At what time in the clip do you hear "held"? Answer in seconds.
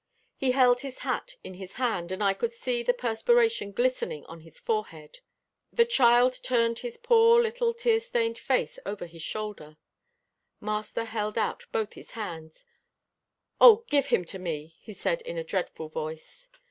0.53-0.79, 11.05-11.37